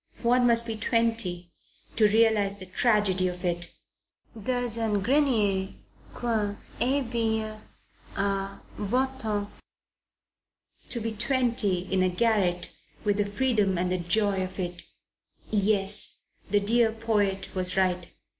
[0.23, 1.51] One must be twenty
[1.95, 3.71] to realize the tragedy of it.
[4.33, 5.75] Dans un grenier
[6.15, 7.61] qu'on est bien
[8.17, 9.47] a vingt ans!
[10.89, 12.71] To be twenty, in a garret,
[13.03, 14.85] with the freedom and the joy of it!
[15.51, 18.11] Yes; the dear poet was right.